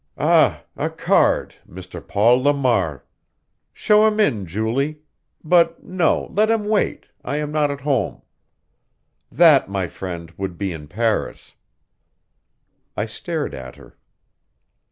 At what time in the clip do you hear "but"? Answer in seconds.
5.43-5.83